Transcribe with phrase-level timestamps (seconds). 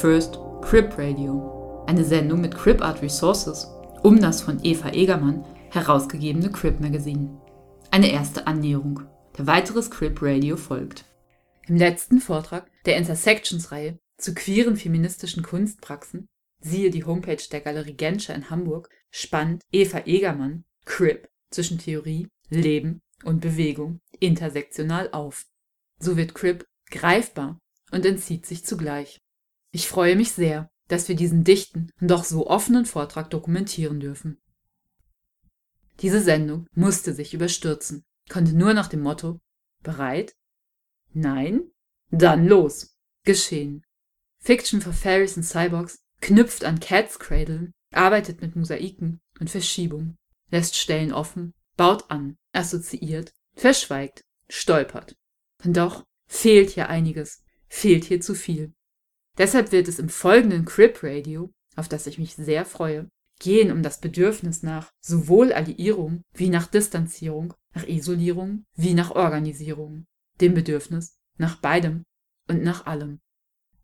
[0.00, 3.68] First Crip Radio, eine Sendung mit Crip Art Resources,
[4.02, 7.38] um das von Eva Egermann herausgegebene Crip Magazine.
[7.90, 9.02] Eine erste Annäherung.
[9.36, 11.04] Der weiteres Crip Radio folgt.
[11.66, 16.30] Im letzten Vortrag der Intersections-Reihe zu queeren feministischen Kunstpraxen,
[16.60, 23.02] siehe die Homepage der Galerie Genscher in Hamburg, spannt Eva Egermann Crip zwischen Theorie, Leben
[23.22, 25.44] und Bewegung intersektional auf.
[25.98, 27.58] So wird Crip greifbar
[27.92, 29.20] und entzieht sich zugleich.
[29.72, 34.40] Ich freue mich sehr, dass wir diesen dichten und doch so offenen Vortrag dokumentieren dürfen.
[36.00, 39.38] Diese Sendung musste sich überstürzen, konnte nur nach dem Motto
[39.82, 40.34] Bereit?
[41.12, 41.70] Nein?
[42.10, 42.96] Dann los!
[43.24, 43.84] Geschehen.
[44.38, 50.16] Fiction for Fairies and Cyborgs knüpft an Cat's Cradle, arbeitet mit Mosaiken und Verschiebung,
[50.50, 55.16] lässt Stellen offen, baut an, assoziiert, verschweigt, stolpert.
[55.64, 58.72] Und doch fehlt hier einiges, fehlt hier zu viel.
[59.40, 63.82] Deshalb wird es im folgenden Crip Radio, auf das ich mich sehr freue, gehen um
[63.82, 70.04] das Bedürfnis nach sowohl Alliierung wie nach Distanzierung, nach Isolierung wie nach Organisierung,
[70.42, 72.04] dem Bedürfnis nach beidem
[72.48, 73.20] und nach allem.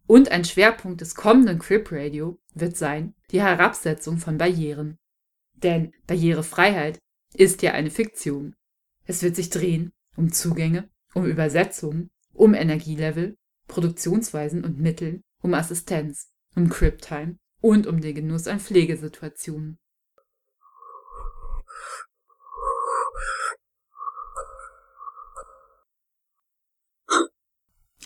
[0.06, 4.98] Und ein Schwerpunkt des kommenden Crip Radio wird sein die Herabsetzung von Barrieren.
[5.54, 6.98] Denn Barrierefreiheit
[7.32, 8.54] ist ja eine Fiktion.
[9.06, 16.32] Es wird sich drehen um Zugänge, um Übersetzungen, um Energielevel, Produktionsweisen und Mittel, um Assistenz,
[16.56, 19.78] um Crip-Time und um den Genuss an Pflegesituationen.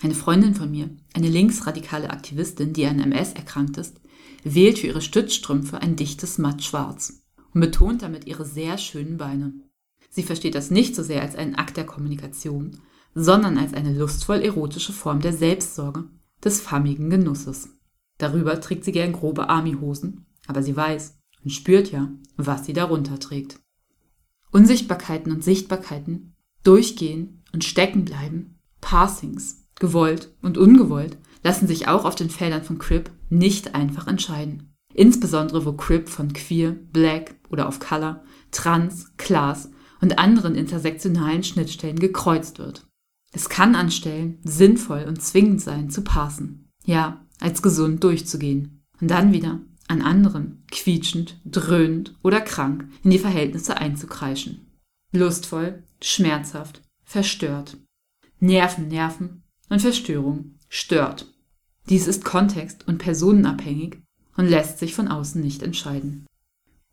[0.03, 4.01] Eine Freundin von mir, eine linksradikale Aktivistin, die an MS erkrankt ist,
[4.43, 9.53] wählt für ihre Stützstrümpfe ein dichtes Matt schwarz und betont damit ihre sehr schönen Beine.
[10.09, 12.79] Sie versteht das nicht so sehr als einen Akt der Kommunikation,
[13.13, 16.09] sondern als eine lustvoll erotische Form der Selbstsorge,
[16.43, 17.69] des fammigen Genusses.
[18.17, 23.19] Darüber trägt sie gern grobe Armyhosen, aber sie weiß und spürt ja, was sie darunter
[23.19, 23.59] trägt.
[24.51, 32.15] Unsichtbarkeiten und Sichtbarkeiten, durchgehen und stecken bleiben, Passings, gewollt und ungewollt, lassen sich auch auf
[32.15, 34.73] den Feldern von Crip nicht einfach entscheiden.
[34.93, 39.71] Insbesondere wo Crip von Queer, Black oder of Color, Trans, Class
[40.01, 42.85] und anderen intersektionalen Schnittstellen gekreuzt wird.
[43.31, 46.69] Es kann an Stellen sinnvoll und zwingend sein, zu passen.
[46.85, 48.83] Ja, als gesund durchzugehen.
[48.99, 54.71] Und dann wieder an anderen, quietschend, dröhnend oder krank, in die Verhältnisse einzukreischen.
[55.11, 57.77] Lustvoll, schmerzhaft, verstört.
[58.39, 61.33] Nerven nerven und Verstörung stört.
[61.89, 63.97] Dies ist kontext- und personenabhängig
[64.37, 66.25] und lässt sich von außen nicht entscheiden.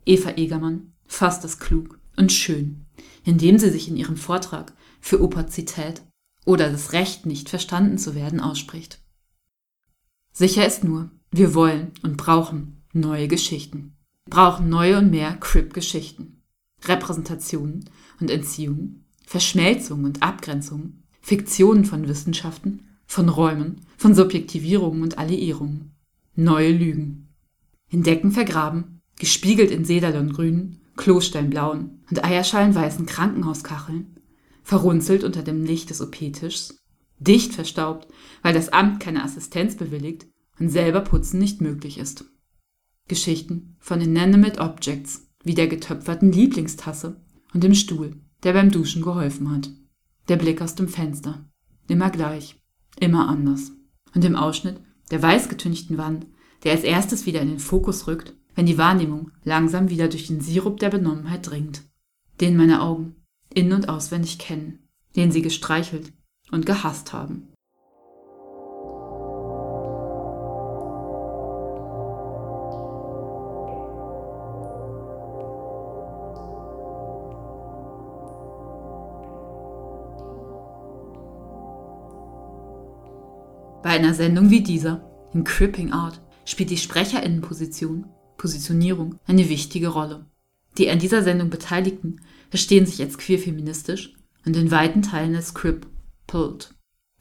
[0.05, 2.87] Eva Egermann fasst es klug und schön,
[3.25, 6.03] indem sie sich in ihrem Vortrag für Opazität
[6.49, 9.01] oder das Recht, nicht verstanden zu werden, ausspricht.
[10.33, 13.99] Sicher ist nur, wir wollen und brauchen neue Geschichten.
[14.25, 16.43] brauchen neue und mehr Crip-Geschichten.
[16.87, 25.97] Repräsentationen und Entziehungen, Verschmelzungen und Abgrenzungen, Fiktionen von Wissenschaften, von Räumen, von Subjektivierungen und Alliierungen.
[26.35, 27.29] Neue Lügen.
[27.91, 34.18] In Decken vergraben, gespiegelt in Sedalongrünen, Klosteinblauen und eierschalenweißen Krankenhauskacheln,
[34.69, 36.79] verrunzelt unter dem Licht des OP-Tischs,
[37.19, 38.07] dicht verstaubt,
[38.43, 40.27] weil das Amt keine Assistenz bewilligt
[40.61, 42.27] und selber putzen nicht möglich ist.
[43.09, 47.19] Geschichten von Inanimate Objects, wie der getöpferten Lieblingstasse
[47.55, 49.71] und dem Stuhl, der beim Duschen geholfen hat.
[50.29, 51.49] Der Blick aus dem Fenster.
[51.89, 52.61] Immer gleich,
[53.01, 53.73] immer anders.
[54.15, 56.27] Und im Ausschnitt der weißgetünchten Wand,
[56.65, 60.43] der als erstes wieder in den Fokus rückt, wenn die Wahrnehmung langsam wieder durch den
[60.43, 61.85] Sirup der Benommenheit dringt,
[62.43, 63.18] den meine Augen
[63.59, 64.79] in und auswendig kennen,
[65.17, 66.13] den sie gestreichelt
[66.53, 67.49] und gehasst haben.
[83.83, 85.03] Bei einer Sendung wie dieser,
[85.35, 88.07] in Cripping Art, spielt die Sprecherinnenposition,
[88.37, 90.27] Positionierung, eine wichtige Rolle.
[90.79, 92.21] Die an dieser Sendung Beteiligten
[92.51, 94.15] verstehen sich als queer-feministisch
[94.47, 96.75] und in weiten Teilen als crippled,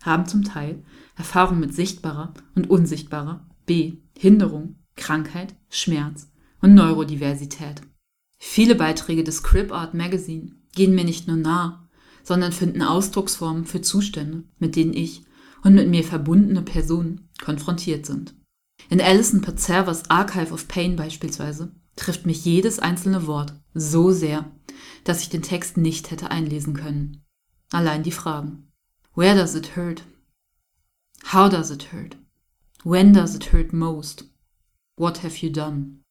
[0.03, 0.83] haben zum Teil
[1.15, 3.97] Erfahrung mit sichtbarer und unsichtbarer B.
[4.17, 6.29] Hinderung, Krankheit, Schmerz
[6.61, 7.81] und Neurodiversität.
[8.39, 11.89] Viele Beiträge des Crip Art Magazine gehen mir nicht nur nah,
[12.23, 15.23] sondern finden Ausdrucksformen für Zustände, mit denen ich
[15.63, 18.35] und mit mir verbundene Personen konfrontiert sind.
[18.89, 24.49] In Alison Pazervas Archive of Pain beispielsweise trifft mich jedes einzelne Wort so sehr,
[25.03, 27.25] dass ich den Text nicht hätte einlesen können.
[27.71, 28.71] Allein die Fragen.
[29.15, 30.03] Where does it hurt?
[31.33, 32.15] How does it hurt?
[32.83, 34.25] When does it hurt most?
[34.95, 36.03] What have you done?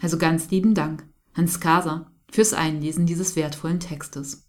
[0.00, 4.48] Also ganz lieben Dank an Skasa fürs Einlesen dieses wertvollen Textes.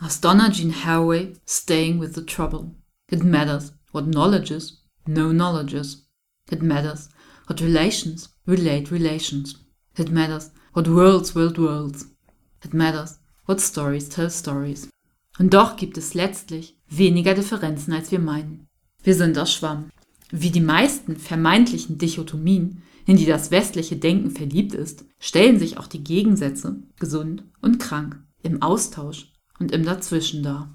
[0.00, 2.74] Aus Donna Jean Haraway, Staying with the Trouble.
[3.10, 6.08] It matters what knowledge is, no knowledge is.
[6.50, 7.10] It matters
[7.46, 9.64] what relations relate relations.
[9.96, 12.06] It matters what worlds build worlds.
[12.64, 14.88] It matters what stories tell stories.
[15.38, 18.68] Und doch gibt es letztlich weniger Differenzen, als wir meinen.
[19.02, 19.90] Wir sind aus Schwamm.
[20.30, 25.86] Wie die meisten vermeintlichen Dichotomien, in die das westliche Denken verliebt ist, stellen sich auch
[25.86, 30.74] die Gegensätze, gesund und krank, im Austausch und im Dazwischen dar.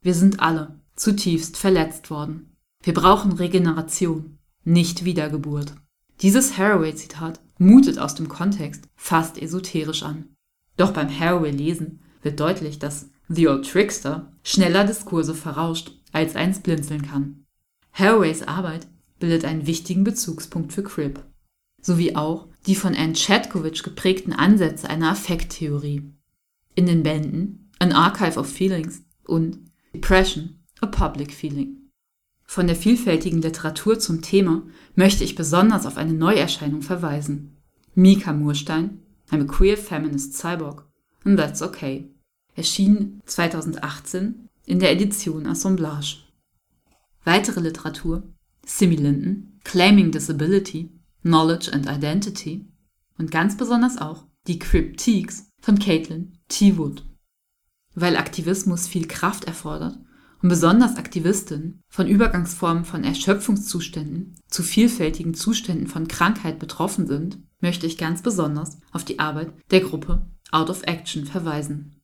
[0.00, 2.56] Wir sind alle zutiefst verletzt worden.
[2.82, 5.74] Wir brauchen Regeneration, nicht Wiedergeburt.
[6.22, 10.34] Dieses Haraway-Zitat mutet aus dem Kontext fast esoterisch an.
[10.76, 17.02] Doch beim Haraway-Lesen wird deutlich, dass The Old Trickster schneller Diskurse verrauscht, als eins blinzeln
[17.02, 17.44] kann.
[17.92, 18.86] Haraways Arbeit
[19.18, 21.24] bildet einen wichtigen Bezugspunkt für Crip,
[21.80, 26.12] sowie auch die von Anne Chatkovich geprägten Ansätze einer Affekttheorie.
[26.74, 29.58] In den Bänden An Archive of Feelings und
[29.94, 31.75] Depression, a Public Feeling.
[32.46, 34.62] Von der vielfältigen Literatur zum Thema
[34.94, 37.56] möchte ich besonders auf eine Neuerscheinung verweisen.
[37.94, 40.84] Mika Murstein, I'm a queer feminist cyborg,
[41.24, 42.08] and that's okay,
[42.54, 46.18] erschien 2018 in der Edition Assemblage.
[47.24, 48.22] Weitere Literatur
[48.64, 50.90] Simi Linden, Claiming Disability,
[51.22, 52.66] Knowledge and Identity
[53.18, 56.78] und ganz besonders auch die Cryptiques von Caitlin T.
[56.78, 57.04] Wood.
[57.94, 59.98] Weil Aktivismus viel Kraft erfordert
[60.46, 67.84] und besonders Aktivistinnen von Übergangsformen von Erschöpfungszuständen zu vielfältigen Zuständen von Krankheit betroffen sind, möchte
[67.84, 72.00] ich ganz besonders auf die Arbeit der Gruppe Out of Action verweisen.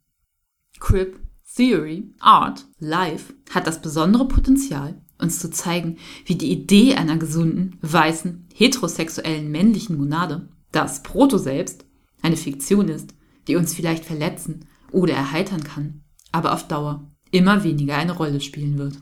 [0.81, 1.21] Crip,
[1.55, 7.79] Theory, Art, Life hat das besondere Potenzial, uns zu zeigen, wie die Idee einer gesunden,
[7.83, 11.85] weißen, heterosexuellen männlichen Monade, das Proto-Selbst,
[12.23, 13.15] eine Fiktion ist,
[13.47, 16.03] die uns vielleicht verletzen oder erheitern kann,
[16.33, 18.99] aber auf Dauer immer weniger eine Rolle spielen wird.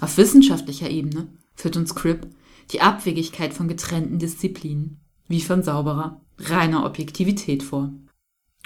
[0.00, 2.26] Auf wissenschaftlicher Ebene führt uns Cribb
[2.72, 7.92] die Abwegigkeit von getrennten Disziplinen, wie von sauberer, reiner Objektivität vor.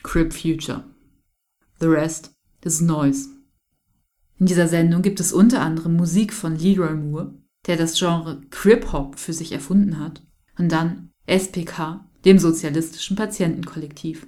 [0.02, 0.84] Crib Future.
[1.80, 2.32] The rest
[2.64, 3.28] is noise.
[4.38, 7.34] In dieser Sendung gibt es unter anderem Musik von Leroy Moore,
[7.66, 10.22] der das Genre Crib Hop für sich erfunden hat,
[10.56, 14.26] und dann SPK, dem sozialistischen Patientenkollektiv,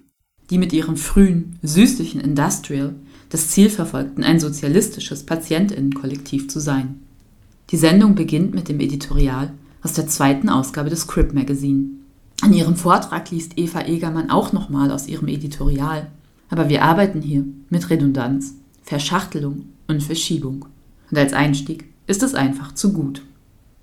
[0.51, 2.95] die mit ihrem frühen, süßlichen Industrial
[3.31, 7.01] das Ziel verfolgten, ein sozialistisches Patientinnenkollektiv zu sein.
[7.71, 11.87] Die Sendung beginnt mit dem Editorial aus der zweiten Ausgabe des Crip Magazine.
[12.43, 16.11] An ihrem Vortrag liest Eva Egermann auch nochmal aus ihrem Editorial.
[16.49, 20.67] Aber wir arbeiten hier mit Redundanz, Verschachtelung und Verschiebung.
[21.11, 23.23] Und als Einstieg ist es einfach zu gut.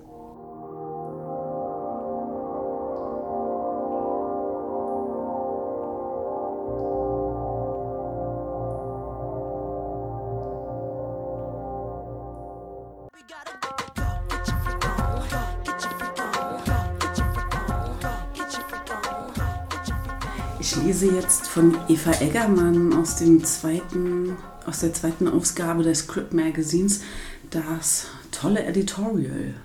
[20.75, 27.01] lese jetzt von Eva Eggermann aus, dem zweiten, aus der zweiten Ausgabe des Script Magazins
[27.49, 29.55] das tolle Editorial.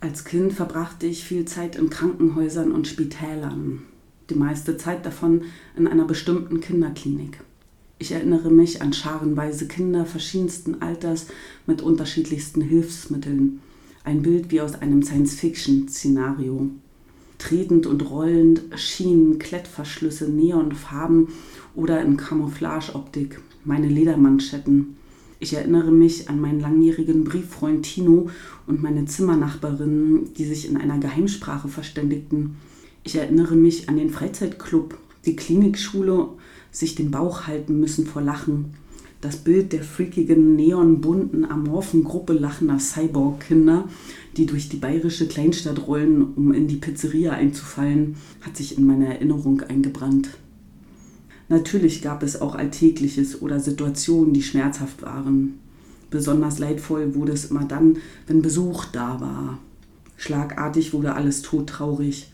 [0.00, 3.82] Als Kind verbrachte ich viel Zeit in Krankenhäusern und Spitälern,
[4.30, 5.42] die meiste Zeit davon
[5.76, 7.40] in einer bestimmten Kinderklinik.
[7.98, 11.26] Ich erinnere mich an scharenweise Kinder verschiedensten Alters
[11.66, 13.60] mit unterschiedlichsten Hilfsmitteln.
[14.04, 16.70] Ein Bild wie aus einem Science-Fiction-Szenario
[17.40, 21.28] tretend und rollend, Schienen, Klettverschlüsse, Neonfarben
[21.74, 24.96] oder in Camouflageoptik, meine Ledermanschetten.
[25.40, 28.28] Ich erinnere mich an meinen langjährigen Brieffreund Tino
[28.66, 32.56] und meine Zimmernachbarinnen, die sich in einer Geheimsprache verständigten.
[33.04, 36.28] Ich erinnere mich an den Freizeitclub, die Klinikschule,
[36.70, 38.74] sich den Bauch halten müssen vor Lachen.
[39.22, 43.88] Das Bild der freakigen, neonbunten, amorphen Gruppe lachender Cyborg-Kinder
[44.36, 49.06] die durch die bayerische Kleinstadt rollen, um in die Pizzeria einzufallen, hat sich in meine
[49.06, 50.30] Erinnerung eingebrannt.
[51.48, 55.58] Natürlich gab es auch Alltägliches oder Situationen, die schmerzhaft waren.
[56.08, 59.58] Besonders leidvoll wurde es immer dann, wenn Besuch da war.
[60.16, 62.29] Schlagartig wurde alles todtraurig.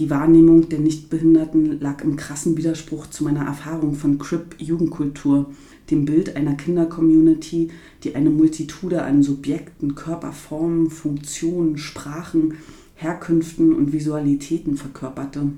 [0.00, 5.50] Die Wahrnehmung der Nichtbehinderten lag im krassen Widerspruch zu meiner Erfahrung von Crip-Jugendkultur,
[5.90, 7.68] dem Bild einer Kindercommunity,
[8.02, 12.54] die eine Multitude an Subjekten, Körperformen, Funktionen, Sprachen,
[12.94, 15.52] Herkünften und Visualitäten verkörperte.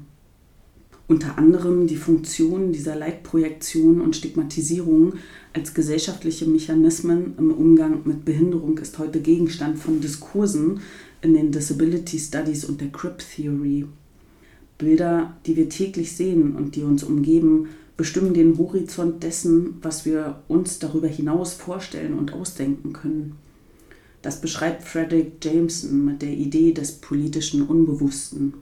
[1.07, 5.13] Unter anderem die Funktion dieser Leitprojektion und Stigmatisierung
[5.53, 10.81] als gesellschaftliche Mechanismen im Umgang mit Behinderung ist heute Gegenstand von Diskursen
[11.21, 13.87] in den Disability Studies und der Crip Theory.
[14.83, 20.43] Bilder, die wir täglich sehen und die uns umgeben, bestimmen den Horizont dessen, was wir
[20.49, 23.37] uns darüber hinaus vorstellen und ausdenken können.
[24.23, 28.55] Das beschreibt Frederick Jameson mit der Idee des politischen Unbewussten.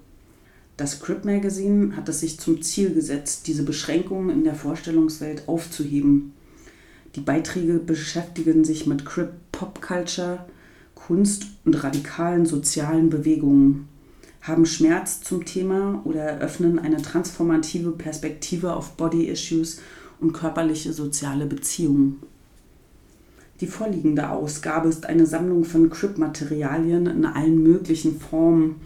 [0.77, 6.33] Das Crip Magazine hat es sich zum Ziel gesetzt, diese Beschränkungen in der Vorstellungswelt aufzuheben.
[7.17, 10.45] Die Beiträge beschäftigen sich mit Crip Pop Culture,
[10.95, 13.89] Kunst und radikalen sozialen Bewegungen,
[14.41, 19.81] haben Schmerz zum Thema oder eröffnen eine transformative Perspektive auf Body Issues
[20.21, 22.23] und körperliche soziale Beziehungen.
[23.61, 28.77] Die vorliegende Ausgabe ist eine Sammlung von Crip-Materialien in allen möglichen Formen,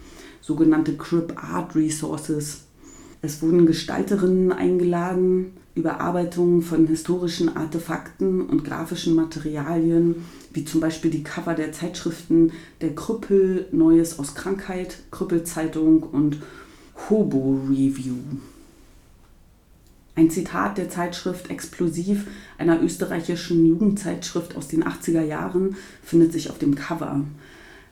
[0.41, 2.63] sogenannte Crip Art Resources.
[3.21, 11.23] Es wurden Gestalterinnen eingeladen, Überarbeitungen von historischen Artefakten und grafischen Materialien, wie zum Beispiel die
[11.23, 16.41] Cover der Zeitschriften Der Krüppel, Neues aus Krankheit, Krüppelzeitung und
[17.09, 18.15] Hobo Review.
[20.15, 22.25] Ein Zitat der Zeitschrift Explosiv,
[22.57, 27.25] einer österreichischen Jugendzeitschrift aus den 80er Jahren, findet sich auf dem Cover.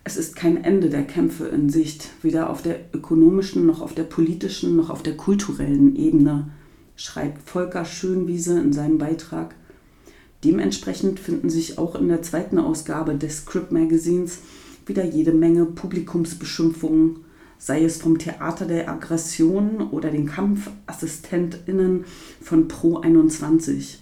[0.06, 4.04] Es ist kein Ende der Kämpfe in Sicht, weder auf der ökonomischen noch auf der
[4.04, 6.48] politischen noch auf der kulturellen Ebene,
[6.96, 9.56] schreibt Volker Schönwiese in seinem Beitrag.
[10.44, 14.40] Dementsprechend finden sich auch in der zweiten Ausgabe des Script Magazins
[14.86, 17.18] wieder jede Menge Publikumsbeschimpfungen,
[17.58, 22.04] sei es vom Theater der Aggression oder den KampfassistentInnen
[22.42, 24.00] von Pro 21.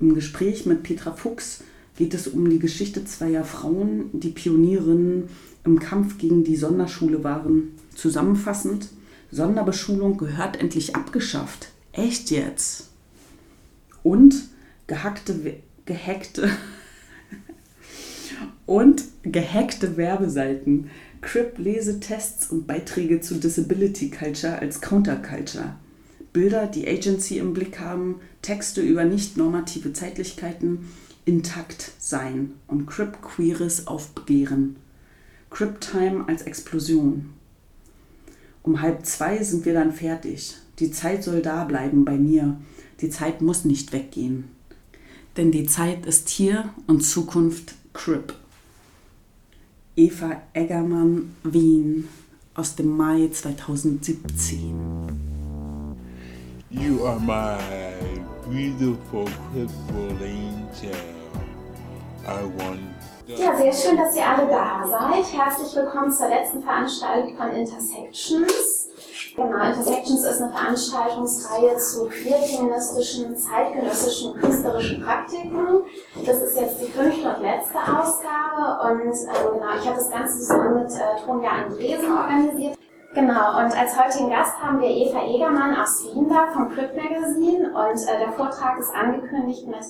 [0.00, 1.64] Im Gespräch mit Petra Fuchs
[1.96, 5.24] geht es um die Geschichte zweier Frauen, die Pionierinnen
[5.64, 7.72] im Kampf gegen die Sonderschule waren.
[7.96, 8.90] Zusammenfassend,
[9.32, 11.70] Sonderbeschulung gehört endlich abgeschafft.
[11.92, 12.90] Echt jetzt?
[14.04, 14.36] Und
[14.88, 16.50] gehackte, gehackte
[18.66, 20.90] und gehackte Werbeseiten,
[21.20, 25.76] Crip-Lesetests und Beiträge zu Disability Culture als Counterculture.
[26.32, 30.88] Bilder, die Agency im Blick haben, Texte über nicht normative Zeitlichkeiten,
[31.24, 34.76] intakt sein und Crip Queeres aufbegehren.
[35.50, 37.30] Crip Time als Explosion.
[38.62, 40.56] Um halb zwei sind wir dann fertig.
[40.78, 42.60] Die Zeit soll da bleiben bei mir.
[43.00, 44.44] Die Zeit muss nicht weggehen.
[45.38, 48.34] Denn die Zeit ist hier und Zukunft Crip.
[49.94, 52.08] Eva Eggermann, Wien,
[52.56, 54.74] aus dem Mai 2017.
[56.70, 57.56] You are my
[58.50, 60.90] beautiful cripple angel.
[63.28, 65.32] Ja, sehr schön, dass ihr alle da seid.
[65.32, 68.88] Herzlich willkommen zur letzten Veranstaltung von Intersections.
[69.34, 75.82] Genau, Intersections ist eine Veranstaltungsreihe zu queer-feministischen, zeitgenössischen, künstlerischen Praktiken.
[76.24, 80.38] Das ist jetzt die fünfte und letzte Ausgabe und ähm, genau, ich habe das Ganze
[80.38, 82.78] zusammen mit äh, Tonja Andresen organisiert.
[83.14, 87.68] Genau, und als heutigen Gast haben wir Eva Egermann aus Wien da vom Crypt Magazine
[87.68, 89.84] und äh, der Vortrag ist angekündigt mit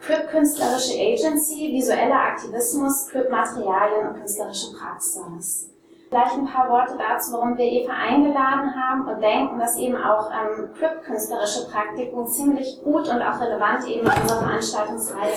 [0.00, 5.70] Crip Künstlerische Agency, visueller Aktivismus, Crip Materialien und künstlerische Praxis.
[6.08, 10.30] Vielleicht ein paar Worte dazu, warum wir Eva eingeladen haben und denken, dass eben auch
[10.30, 15.34] ähm, Crip künstlerische Praktiken ziemlich gut und auch relevant eben in unserer Veranstaltungsreihe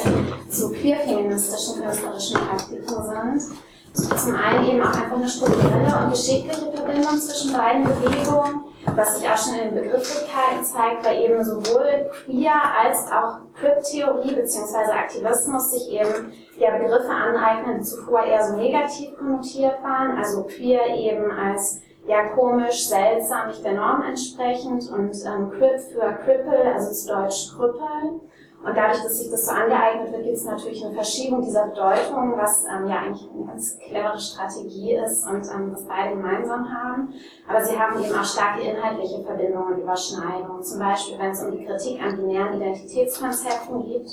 [0.48, 3.58] zu queer-feministischen künstlerischen Praktiken sind.
[3.94, 9.30] Zum einen eben auch einfach eine strukturelle und geschichtliche Verbindung zwischen beiden Bewegungen was sich
[9.30, 14.92] auch schon in den Begrifflichkeiten zeigt, weil eben sowohl Queer als auch Crip-Theorie bzw.
[14.92, 20.88] Aktivismus sich eben ja Begriffe aneignen, die zuvor eher so negativ konnotiert waren, also Queer
[20.96, 26.92] eben als ja komisch, seltsam, nicht der Norm entsprechend und ähm, Crip für Cripple, also
[26.92, 28.22] zu Deutsch Krüppeln.
[28.64, 32.38] Und dadurch, dass sich das so angeeignet wird, gibt es natürlich eine Verschiebung dieser Bedeutung,
[32.38, 37.12] was ähm, ja eigentlich eine ganz clevere Strategie ist und ähm, was beide gemeinsam haben.
[37.48, 40.62] Aber sie haben eben auch starke inhaltliche Verbindungen und Überschneidungen.
[40.62, 44.12] Zum Beispiel, wenn es um die Kritik an binären Identitätskonzepten geht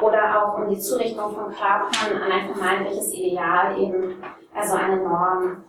[0.00, 4.22] oder auch um die Zurichtung von Körpern an ein vermeintliches Ideal, eben
[4.54, 5.64] also eine Norm.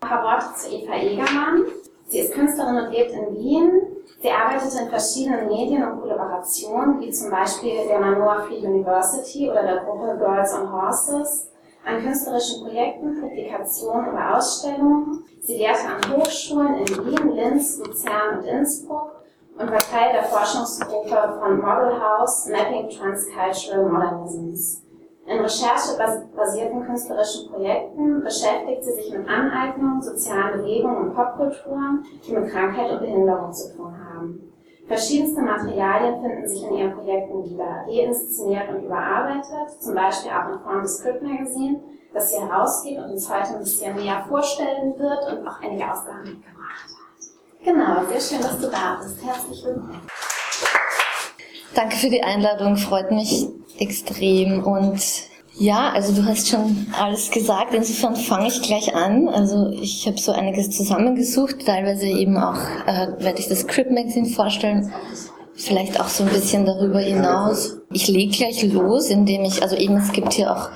[0.00, 1.64] Ein paar Worte zu Eva Egermann.
[2.06, 3.94] Sie ist Künstlerin und lebt in Wien
[4.24, 9.62] Sie arbeitete in verschiedenen Medien und Kollaborationen, wie zum Beispiel der Manoa Free University oder
[9.62, 11.50] der Gruppe Girls on Horses,
[11.84, 15.24] an künstlerischen Projekten, Publikationen oder Ausstellungen.
[15.42, 19.13] Sie lehrte an Hochschulen in Wien, Linz, Luzern und Innsbruck
[19.58, 24.82] und war Teil der Forschungsgruppe von Model House Mapping Transcultural Modernisms.
[25.26, 32.50] In recherchebasierten künstlerischen Projekten beschäftigt sie sich mit Aneignung, sozialen Bewegungen und Popkulturen, die mit
[32.50, 34.52] Krankheit und Behinderung zu tun haben.
[34.86, 40.60] Verschiedenste Materialien finden sich in ihren Projekten wieder, reinszeniert und überarbeitet, zum Beispiel auch in
[40.60, 41.80] Form des Script Magazine,
[42.12, 46.24] das sie herausgibt und uns heute ein bisschen näher vorstellen wird und auch einige Ausgaben
[46.24, 47.03] mitgebracht hat.
[47.64, 49.24] Genau, sehr schön, dass du da bist.
[49.24, 50.02] Herzlich willkommen.
[51.74, 53.46] Danke für die Einladung, freut mich
[53.78, 55.00] extrem und
[55.56, 59.28] ja, also du hast schon alles gesagt, insofern fange ich gleich an.
[59.28, 64.28] Also ich habe so einiges zusammengesucht, teilweise eben auch äh, werde ich das Crip Magazine
[64.28, 64.92] vorstellen,
[65.54, 67.78] vielleicht auch so ein bisschen darüber hinaus.
[67.92, 70.68] Ich lege gleich los, indem ich, also eben es gibt hier auch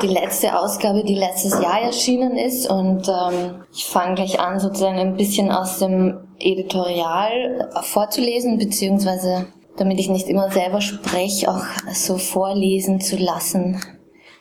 [0.00, 4.98] die letzte Ausgabe, die letztes Jahr erschienen ist und ähm, ich fange gleich an, sozusagen
[4.98, 12.18] ein bisschen aus dem Editorial vorzulesen, beziehungsweise damit ich nicht immer selber spreche, auch so
[12.18, 13.80] vorlesen zu lassen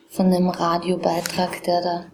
[0.10, 2.06] von einem Radiobeitrag, der da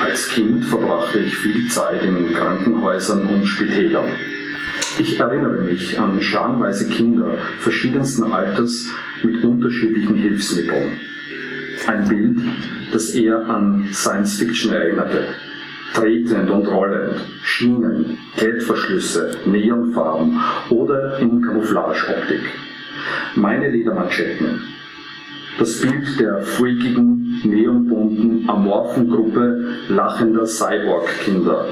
[0.00, 4.10] Als Kind verbrachte ich viel Zeit in Krankenhäusern und Spitälern.
[5.00, 8.86] Ich erinnere mich an scharenweise Kinder verschiedensten Alters
[9.22, 11.00] mit unterschiedlichen Hilfsmitteln.
[11.86, 12.36] Ein Bild,
[12.92, 15.28] das eher an Science Fiction erinnerte
[15.94, 20.38] tretend und rollend, Schienen, Klettverschlüsse, Neonfarben
[20.68, 22.42] oder in Camouflageoptik.
[23.34, 24.60] Meine Ledermanschetten.
[25.58, 31.66] Das Bild der freakigen, neonbunten, amorphen Gruppe lachender Cyborg-Kinder,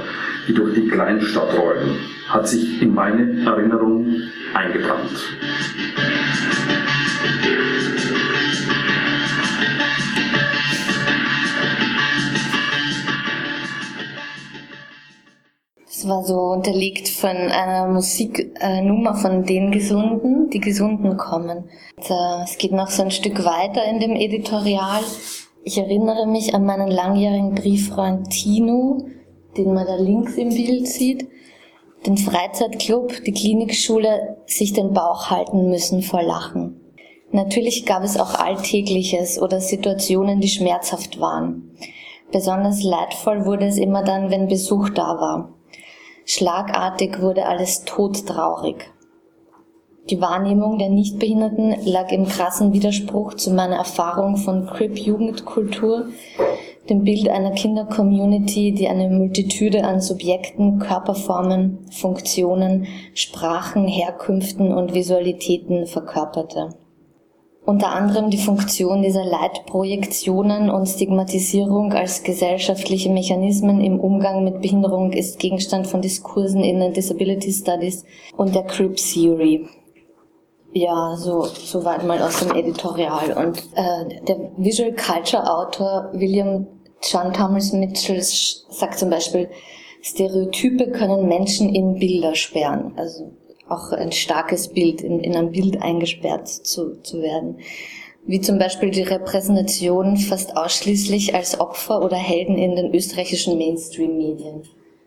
[0.47, 1.97] die durch die Kleinstadt rollen,
[2.29, 4.15] hat sich in meine Erinnerung
[4.55, 5.39] eingebrannt.
[16.09, 21.65] War so unterlegt von einer Musiknummer von den Gesunden, die Gesunden kommen.
[21.97, 25.03] Und, äh, es geht noch so ein Stück weiter in dem Editorial.
[25.65, 29.07] Ich erinnere mich an meinen langjährigen Brieffreund Tino,
[29.57, 31.29] den man da links im Bild sieht,
[32.07, 36.81] den Freizeitclub, die Klinikschule, sich den Bauch halten müssen vor Lachen.
[37.31, 41.71] Natürlich gab es auch Alltägliches oder Situationen, die schmerzhaft waren.
[42.33, 45.58] Besonders leidvoll wurde es immer dann, wenn Besuch da war.
[46.31, 48.91] Schlagartig wurde alles todtraurig.
[50.11, 56.11] Die Wahrnehmung der Nichtbehinderten lag im krassen Widerspruch zu meiner Erfahrung von Crip-Jugendkultur,
[56.91, 65.87] dem Bild einer Kindercommunity, die eine Multitude an Subjekten, Körperformen, Funktionen, Sprachen, Herkünften und Visualitäten
[65.87, 66.75] verkörperte
[67.69, 75.13] unter anderem die Funktion dieser Leitprojektionen und Stigmatisierung als gesellschaftliche Mechanismen im Umgang mit Behinderung
[75.13, 78.07] ist Gegenstand von Diskursen in den Disability Studies
[78.39, 79.69] und der Crip Theory.
[80.73, 83.35] Ja, so, so weit mal aus dem Editorial.
[83.37, 86.67] Und äh, der Visual Culture Autor William
[87.03, 89.51] John Thomas Mitchell sagt zum Beispiel,
[90.01, 92.95] Stereotype können Menschen in Bilder sperren.
[92.97, 93.31] Also
[93.69, 97.59] auch ein starkes Bild, in, in ein Bild eingesperrt zu, zu werden.
[98.27, 104.63] Wie zum Beispiel die Repräsentation fast ausschließlich als Opfer oder Helden in den österreichischen Mainstream-Medien.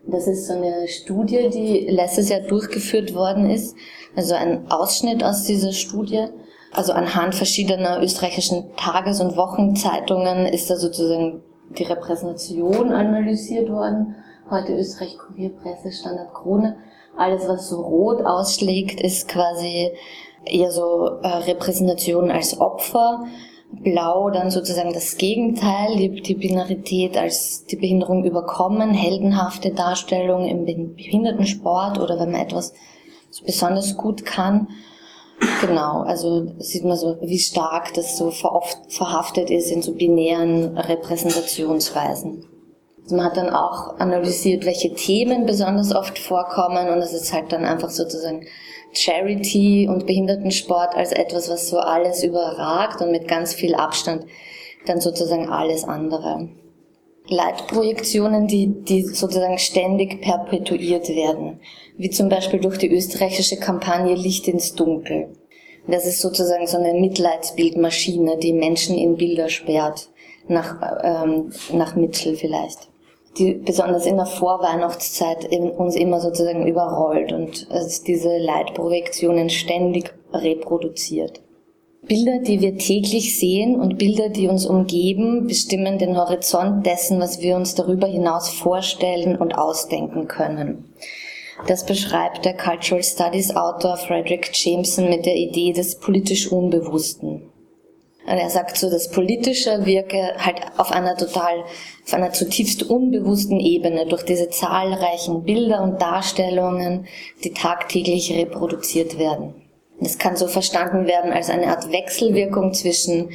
[0.08, 3.76] Das ist so eine Studie, die letztes Jahr durchgeführt worden ist.
[4.16, 6.26] Also ein Ausschnitt aus dieser Studie.
[6.72, 11.44] Also anhand verschiedener österreichischen Tages- und Wochenzeitungen ist da sozusagen
[11.78, 14.16] die Repräsentation analysiert worden.
[14.50, 16.78] Heute Österreich Kurierpresse, Standard Krone.
[17.18, 19.92] Alles, was so rot ausschlägt, ist quasi
[20.46, 23.26] eher so äh, Repräsentation als Opfer.
[23.72, 30.66] Blau dann sozusagen das Gegenteil, die, die Binarität als die Behinderung überkommen, heldenhafte Darstellung im
[30.66, 32.74] Behindertensport oder wenn man etwas
[33.30, 34.68] so besonders gut kann.
[35.62, 42.46] Genau, also sieht man so, wie stark das so verhaftet ist in so binären Repräsentationsweisen.
[43.04, 47.52] Also man hat dann auch analysiert, welche Themen besonders oft vorkommen und es ist halt
[47.52, 48.46] dann einfach sozusagen
[48.94, 54.26] Charity und Behindertensport als etwas, was so alles überragt und mit ganz viel Abstand
[54.86, 56.50] dann sozusagen alles andere.
[57.28, 61.60] Leitprojektionen, die, die sozusagen ständig perpetuiert werden,
[61.98, 65.34] wie zum Beispiel durch die österreichische Kampagne Licht ins Dunkel.
[65.88, 70.10] Das ist sozusagen so eine Mitleidsbildmaschine, die Menschen in Bilder sperrt,
[70.48, 72.91] nach, ähm, nach Mittel vielleicht.
[73.38, 81.42] Die besonders in der Vorweihnachtszeit uns immer sozusagen überrollt und also diese Leitprojektionen ständig reproduziert.
[82.04, 87.42] Bilder, die wir täglich sehen und Bilder, die uns umgeben, bestimmen den Horizont dessen, was
[87.42, 90.94] wir uns darüber hinaus vorstellen und ausdenken können.
[91.68, 97.51] Das beschreibt der Cultural Studies Autor Frederick Jameson mit der Idee des politisch Unbewussten.
[98.26, 101.64] Er sagt so, das Politische wirke halt auf einer total,
[102.06, 107.08] auf einer zutiefst unbewussten Ebene durch diese zahlreichen Bilder und Darstellungen,
[107.44, 109.56] die tagtäglich reproduziert werden.
[110.00, 113.32] Das kann so verstanden werden als eine Art Wechselwirkung zwischen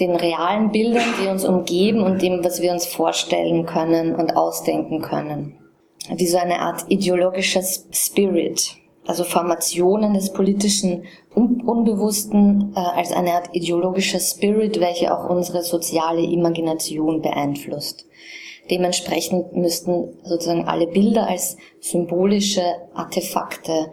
[0.00, 5.00] den realen Bildern, die uns umgeben und dem, was wir uns vorstellen können und ausdenken
[5.00, 5.58] können
[6.10, 13.50] wie so eine Art ideologisches Spirit, also Formationen des politischen Unbewussten äh, als eine Art
[13.52, 18.06] ideologischer Spirit, welche auch unsere soziale Imagination beeinflusst.
[18.70, 22.62] Dementsprechend müssten sozusagen alle Bilder als symbolische
[22.94, 23.92] Artefakte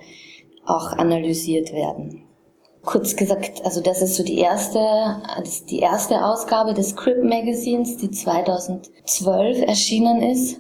[0.66, 2.24] auch analysiert werden.
[2.84, 4.80] Kurz gesagt, also das ist so die erste,
[5.70, 10.58] die erste Ausgabe des Crip Magazines, die 2012 erschienen ist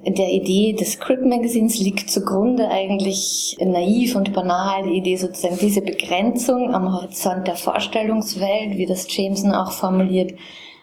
[0.00, 5.82] der Idee des Script Magazins liegt zugrunde eigentlich naiv und banal die Idee sozusagen diese
[5.82, 10.34] Begrenzung am Horizont der Vorstellungswelt, wie das Jameson auch formuliert,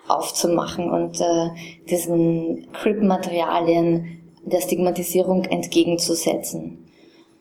[0.08, 1.50] aufzumachen und äh,
[1.90, 6.86] diesen Crip-Materialien der Stigmatisierung entgegenzusetzen.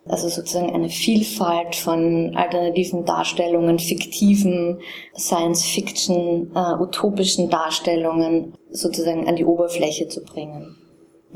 [0.07, 4.79] Also sozusagen eine Vielfalt von alternativen Darstellungen, fiktiven
[5.17, 10.77] Science-Fiction, äh, utopischen Darstellungen sozusagen an die Oberfläche zu bringen.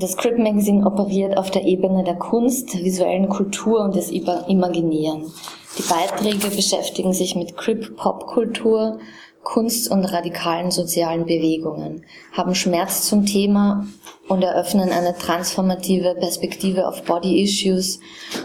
[0.00, 5.32] Das Crip Magazine operiert auf der Ebene der Kunst, visuellen Kultur und des Imaginären.
[5.76, 9.00] Die Beiträge beschäftigen sich mit Crip Popkultur,
[9.42, 13.88] Kunst und radikalen sozialen Bewegungen, haben Schmerz zum Thema
[14.28, 17.98] und eröffnen eine transformative Perspektive auf Body Issues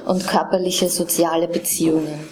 [0.08, 2.30] und körperliche soziale Beziehungen.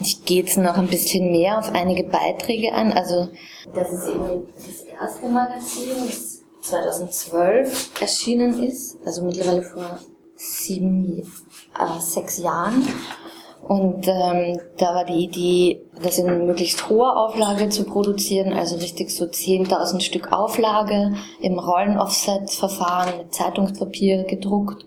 [0.00, 2.92] Ich gehe jetzt noch ein bisschen mehr auf einige Beiträge ein.
[2.92, 3.28] Also
[3.74, 6.33] das ist eben das erste Magazin, das
[6.64, 9.98] 2012 erschienen ist, also mittlerweile vor
[10.34, 11.20] sieben,
[11.78, 12.86] äh, sechs Jahren.
[13.62, 19.10] Und ähm, da war die Idee, das in möglichst hoher Auflage zu produzieren, also richtig
[19.10, 24.84] so 10.000 Stück Auflage im Rollen-Offset-Verfahren mit Zeitungspapier gedruckt.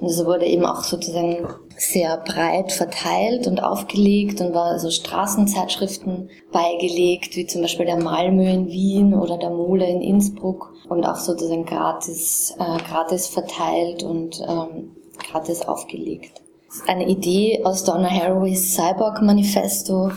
[0.00, 6.30] Und es wurde eben auch sozusagen sehr breit verteilt und aufgelegt und war so Straßenzeitschriften
[6.52, 11.16] beigelegt, wie zum Beispiel der Malmö in Wien oder der Mole in Innsbruck und auch
[11.16, 16.42] sozusagen gratis, äh, gratis verteilt und ähm, gratis aufgelegt.
[16.86, 20.10] Eine Idee aus Donna Haraways Cyborg Manifesto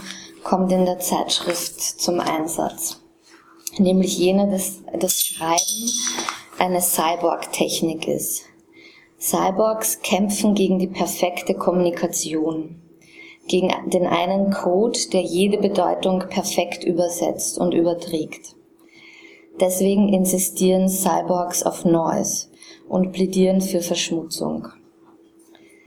[0.43, 2.99] kommt in der Zeitschrift zum Einsatz,
[3.77, 5.91] nämlich jene, dass das Schreiben
[6.57, 8.46] eine Cyborg-Technik ist.
[9.19, 12.81] Cyborgs kämpfen gegen die perfekte Kommunikation,
[13.47, 18.55] gegen den einen Code, der jede Bedeutung perfekt übersetzt und überträgt.
[19.59, 22.49] Deswegen insistieren Cyborgs auf Noise
[22.87, 24.67] und plädieren für Verschmutzung.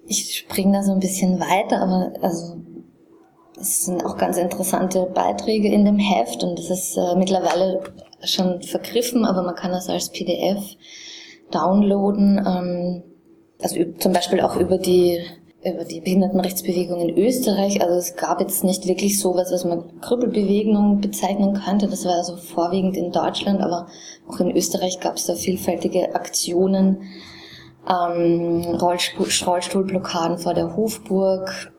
[0.06, 2.56] Ich springe da so ein bisschen weiter, aber also
[3.60, 7.80] es sind auch ganz interessante Beiträge in dem Heft und das ist äh, mittlerweile
[8.24, 10.76] schon vergriffen, aber man kann das als PDF
[11.52, 12.44] downloaden.
[12.44, 13.02] Ähm,
[13.62, 15.20] also zum Beispiel auch über die
[15.62, 17.82] über die Behindertenrechtsbewegung in Österreich.
[17.82, 21.86] Also es gab jetzt nicht wirklich sowas, was man Krüppelbewegung bezeichnen könnte.
[21.86, 23.86] Das war also vorwiegend in Deutschland, aber
[24.26, 27.02] auch in Österreich gab es da vielfältige Aktionen,
[27.86, 31.72] ähm, Rollstuhl, Rollstuhlblockaden vor der Hofburg.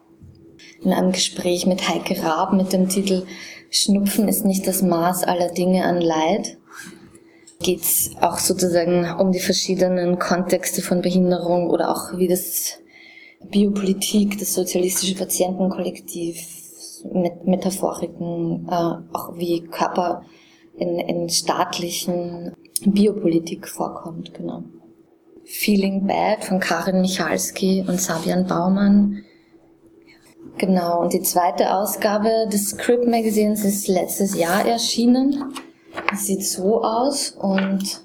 [0.83, 3.23] In einem Gespräch mit Heike Raab mit dem Titel
[3.71, 6.57] Schnupfen ist nicht das Maß aller Dinge an Leid
[7.61, 12.79] geht es auch sozusagen um die verschiedenen Kontexte von Behinderung oder auch wie das
[13.49, 16.37] Biopolitik, das sozialistische Patientenkollektiv
[17.11, 20.23] mit Metaphoriken, äh, auch wie Körper
[20.77, 24.63] in, in staatlichen Biopolitik vorkommt, genau.
[25.43, 29.23] Feeling Bad von Karin Michalski und Sabian Baumann.
[30.57, 35.53] Genau, und die zweite Ausgabe des Script Magazines ist letztes Jahr erschienen.
[36.13, 38.01] Sieht so aus und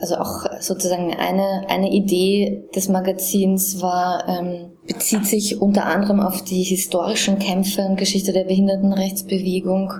[0.00, 6.42] also auch sozusagen eine, eine Idee des Magazins war, ähm, bezieht sich unter anderem auf
[6.42, 9.92] die historischen Kämpfe und Geschichte der Behindertenrechtsbewegung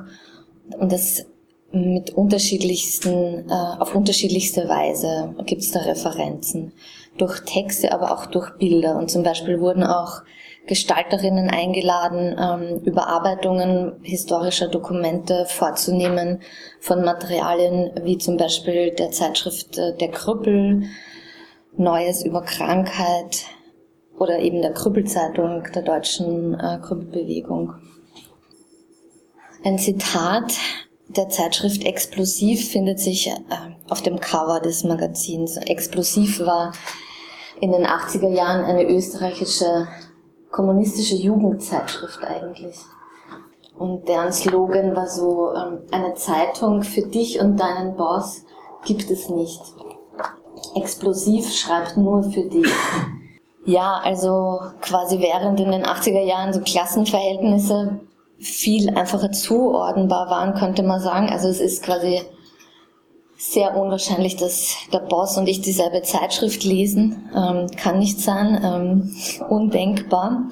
[0.78, 1.26] und das
[1.72, 6.72] mit unterschiedlichsten, äh, auf unterschiedlichste Weise gibt es da Referenzen.
[7.16, 8.96] Durch Texte, aber auch durch Bilder.
[8.96, 10.22] Und zum Beispiel wurden auch
[10.70, 16.42] Gestalterinnen eingeladen, ähm, Überarbeitungen historischer Dokumente vorzunehmen
[16.78, 20.84] von Materialien wie zum Beispiel der Zeitschrift äh, Der Krüppel,
[21.76, 23.46] Neues über Krankheit
[24.16, 27.74] oder eben der Krüppelzeitung der deutschen äh, Krüppelbewegung.
[29.64, 30.52] Ein Zitat
[31.08, 33.32] der Zeitschrift Explosiv findet sich äh,
[33.88, 35.56] auf dem Cover des Magazins.
[35.56, 36.72] Explosiv war
[37.60, 39.88] in den 80er Jahren eine österreichische
[40.50, 42.76] kommunistische Jugendzeitschrift eigentlich.
[43.78, 48.44] Und deren Slogan war so, ähm, eine Zeitung für dich und deinen Boss
[48.84, 49.60] gibt es nicht.
[50.74, 52.70] Explosiv schreibt nur für dich.
[53.64, 58.00] Ja, also quasi während in den 80er Jahren so Klassenverhältnisse
[58.38, 61.28] viel einfacher zuordnenbar waren, könnte man sagen.
[61.30, 62.20] Also es ist quasi
[63.40, 67.30] sehr unwahrscheinlich, dass der Boss und ich dieselbe Zeitschrift lesen.
[67.34, 69.16] Ähm, kann nicht sein, ähm,
[69.48, 70.50] undenkbar.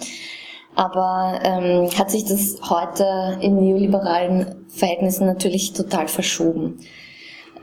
[0.74, 6.79] Aber ähm, hat sich das heute in neoliberalen Verhältnissen natürlich total verschoben.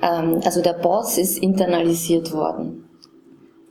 [0.03, 2.87] Ähm, also der Boss ist internalisiert worden,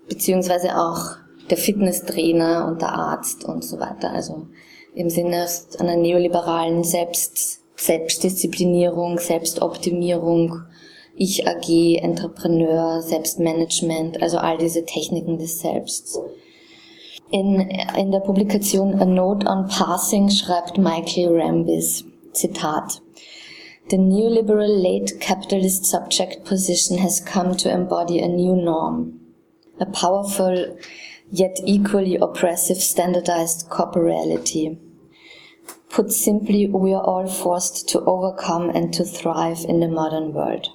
[0.08, 1.18] beziehungsweise auch
[1.50, 4.10] der Fitnesstrainer und der Arzt und so weiter.
[4.10, 4.48] Also
[4.94, 5.46] im Sinne
[5.78, 10.64] einer neoliberalen Selbst, Selbstdisziplinierung, Selbstoptimierung,
[11.16, 16.18] Ich AG, Entrepreneur, Selbstmanagement, also all diese Techniken des Selbst.
[17.30, 17.60] In,
[17.96, 23.00] in der Publikation A Note on Passing schreibt Michael Rambis, Zitat,
[23.90, 29.20] The neoliberal late capitalist subject position has come to embody a new norm,
[29.78, 30.76] a powerful
[31.30, 34.78] yet equally oppressive standardized corporeality.
[35.90, 40.66] Put simply, we are all forced to overcome and to thrive in the modern world.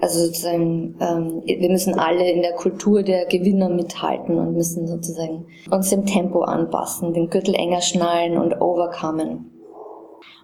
[0.00, 5.46] Also sozusagen, ähm, wir müssen alle in der Kultur der Gewinner mithalten und müssen sozusagen
[5.70, 9.50] uns dem Tempo anpassen, den Gürtel enger schnallen und overcomen.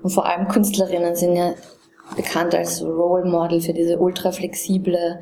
[0.02, 1.54] Und vor allem Künstlerinnen sind ja
[2.14, 5.20] bekannt als Role Model für diese ultra flexible,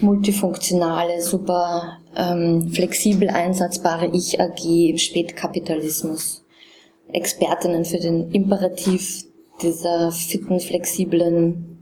[0.00, 6.44] multifunktionale, super ähm, flexibel einsatzbare Ich-AG im Spätkapitalismus.
[7.12, 9.24] Expertinnen für den Imperativ
[9.62, 11.75] dieser fitten, flexiblen,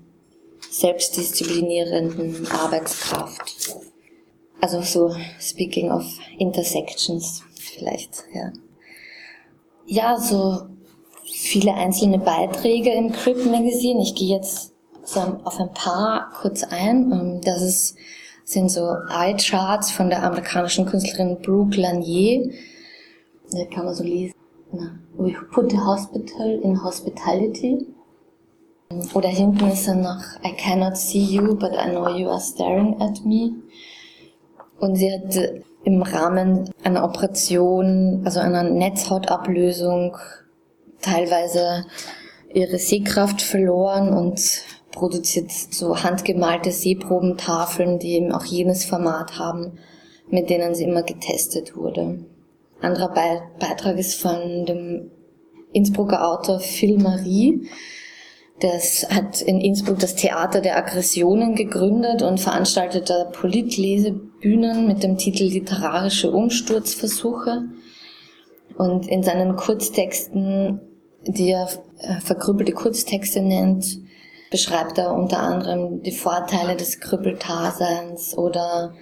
[0.75, 3.77] selbstdisziplinierenden Arbeitskraft.
[4.61, 6.05] Also so, speaking of
[6.39, 8.53] intersections, vielleicht, ja.
[9.87, 10.63] Ja, so
[11.25, 14.03] viele einzelne Beiträge im Crip Magazine.
[14.03, 14.73] Ich gehe jetzt
[15.05, 17.13] so auf ein paar kurz ein.
[17.13, 17.97] Ähm, das ist,
[18.45, 22.51] sind so Eye-Charts von der amerikanischen Künstlerin Brooke Lanier.
[23.53, 24.35] Da kann man so lesen.
[25.17, 27.87] We put the hospital in hospitality.
[29.15, 33.01] Oder hinten ist dann noch I cannot see you, but I know you are staring
[33.01, 33.53] at me.
[34.79, 35.35] Und sie hat
[35.85, 40.17] im Rahmen einer Operation, also einer Netzhautablösung,
[41.01, 41.85] teilweise
[42.53, 44.41] ihre Sehkraft verloren und
[44.91, 49.79] produziert so handgemalte Sehprobentafeln, die eben auch jenes Format haben,
[50.29, 52.25] mit denen sie immer getestet wurde.
[52.81, 55.11] Anderer Be Beitrag ist von dem
[55.73, 57.69] Innsbrucker Autor Phil Marie.
[58.61, 65.19] Das hat in Innsbruck das Theater der Aggressionen gegründet und veranstaltet da Politlesebühnen mit dem
[65.19, 67.65] Titel Literarische Umsturzversuche.
[68.77, 70.81] Und in seinen Kurztexten
[71.27, 73.99] die er äh, verkrüppelte Kurztexte nennt,
[74.51, 78.95] beschreibt er unter anderem die Vorteile des Krüppeltaseins oder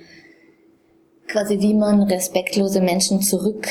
[1.27, 3.69] quasi wie man respektlose Menschen zurück,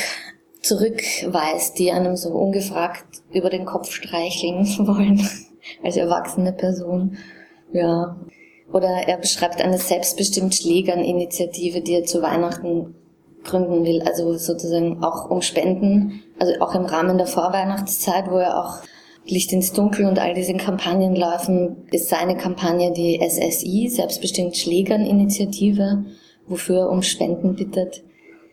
[0.60, 5.28] zurückweist, die einem so ungefragt über den Kopf streicheln wollen,
[5.82, 7.16] als erwachsene Person.
[7.72, 8.16] Ja.
[8.72, 12.94] Oder er beschreibt eine selbstbestimmt Schlägern-Initiative, die er zu Weihnachten
[13.44, 18.62] gründen will, also sozusagen auch um Spenden, also auch im Rahmen der Vorweihnachtszeit, wo er
[18.62, 18.78] auch
[19.24, 25.06] Licht ins Dunkel und all diese Kampagnen laufen, ist seine Kampagne die SSI, Selbstbestimmt Schlägern
[25.06, 26.04] Initiative,
[26.48, 28.02] wofür er um Spenden bittet.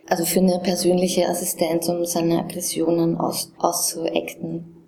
[0.08, 4.78] Also für eine persönliche Assistenz, um seine Aggressionen aus, auszuacten.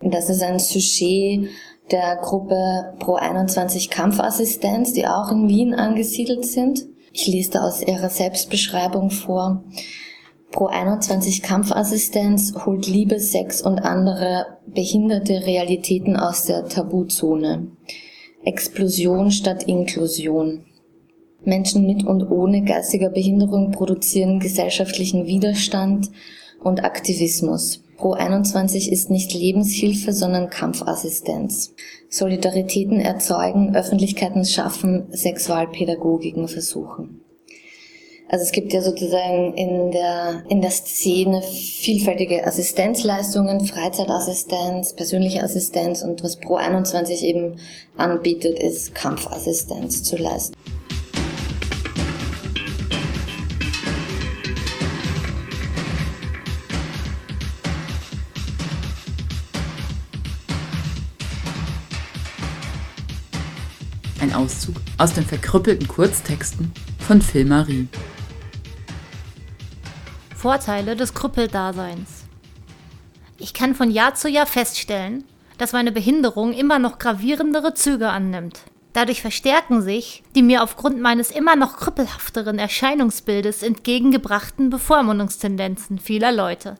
[0.00, 1.48] Das ist ein Sujet
[1.90, 6.86] der Gruppe Pro 21 Kampfassistenz, die auch in Wien angesiedelt sind.
[7.12, 9.64] Ich lese da aus ihrer Selbstbeschreibung vor.
[10.50, 17.68] Pro 21 Kampfassistenz holt Liebe, Sex und andere behinderte Realitäten aus der Tabuzone.
[18.44, 20.64] Explosion statt Inklusion.
[21.44, 26.10] Menschen mit und ohne geistiger Behinderung produzieren gesellschaftlichen Widerstand
[26.62, 27.82] und Aktivismus.
[27.96, 31.74] Pro 21 ist nicht Lebenshilfe, sondern Kampfassistenz.
[32.08, 37.22] Solidaritäten erzeugen, Öffentlichkeiten schaffen, Sexualpädagogiken versuchen.
[38.28, 46.02] Also es gibt ja sozusagen in der, in der Szene vielfältige Assistenzleistungen, Freizeitassistenz, persönliche Assistenz
[46.02, 47.60] und was Pro 21 eben
[47.96, 50.56] anbietet, ist Kampfassistenz zu leisten.
[64.18, 67.86] Ein Auszug aus den verkrüppelten Kurztexten von Phil Marie.
[70.34, 72.24] Vorteile des Krüppeldaseins.
[73.38, 75.24] Ich kann von Jahr zu Jahr feststellen,
[75.58, 78.60] dass meine Behinderung immer noch gravierendere Züge annimmt.
[78.94, 86.76] Dadurch verstärken sich die mir aufgrund meines immer noch krüppelhafteren Erscheinungsbildes entgegengebrachten Bevormundungstendenzen vieler Leute.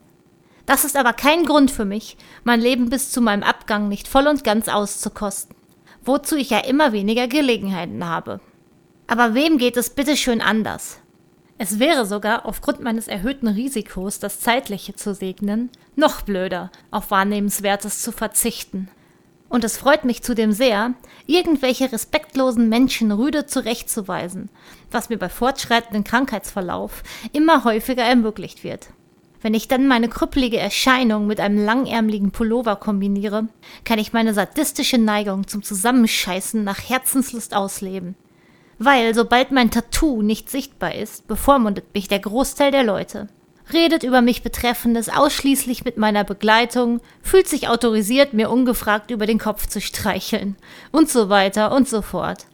[0.64, 4.26] Das ist aber kein Grund für mich, mein Leben bis zu meinem Abgang nicht voll
[4.26, 5.55] und ganz auszukosten,
[6.06, 8.40] wozu ich ja immer weniger Gelegenheiten habe.
[9.06, 10.98] Aber wem geht es bitte schön anders?
[11.58, 18.02] Es wäre sogar aufgrund meines erhöhten Risikos, das Zeitliche zu segnen, noch blöder, auf Wahrnehmenswertes
[18.02, 18.88] zu verzichten.
[19.48, 20.94] Und es freut mich zudem sehr,
[21.26, 24.50] irgendwelche respektlosen Menschen rüde zurechtzuweisen,
[24.90, 28.88] was mir bei fortschreitendem Krankheitsverlauf immer häufiger ermöglicht wird.
[29.46, 33.46] Wenn ich dann meine krüppelige Erscheinung mit einem langärmeligen Pullover kombiniere,
[33.84, 38.16] kann ich meine sadistische Neigung zum Zusammenscheißen nach Herzenslust ausleben.
[38.80, 43.28] Weil sobald mein Tattoo nicht sichtbar ist, bevormundet mich der Großteil der Leute.
[43.72, 49.38] Redet über mich Betreffendes ausschließlich mit meiner Begleitung, fühlt sich autorisiert, mir ungefragt über den
[49.38, 50.56] Kopf zu streicheln
[50.90, 52.46] und so weiter und so fort.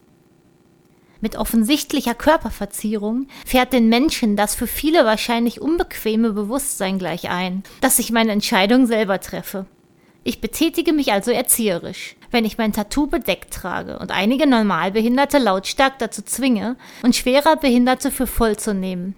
[1.22, 8.00] Mit offensichtlicher Körperverzierung fährt den Menschen das für viele wahrscheinlich unbequeme Bewusstsein gleich ein, dass
[8.00, 9.66] ich meine Entscheidung selber treffe.
[10.24, 16.00] Ich betätige mich also erzieherisch, wenn ich mein Tattoo bedeckt trage und einige Normalbehinderte lautstark
[16.00, 19.14] dazu zwinge und schwerer Behinderte für voll zu nehmen.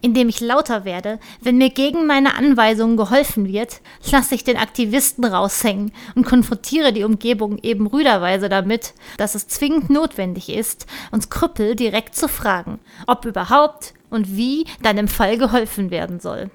[0.00, 3.80] Indem ich lauter werde, wenn mir gegen meine Anweisungen geholfen wird,
[4.12, 9.90] lasse ich den Aktivisten raushängen und konfrontiere die Umgebung eben rüderweise damit, dass es zwingend
[9.90, 15.90] notwendig ist, uns Krüppel direkt zu fragen, ob überhaupt und wie dann im Fall geholfen
[15.90, 16.50] werden soll.